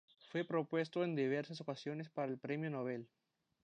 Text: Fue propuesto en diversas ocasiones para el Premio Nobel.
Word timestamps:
Fue 0.31 0.43
propuesto 0.43 1.03
en 1.03 1.13
diversas 1.15 1.61
ocasiones 1.61 2.09
para 2.09 2.31
el 2.31 2.39
Premio 2.39 2.71
Nobel. 2.71 3.07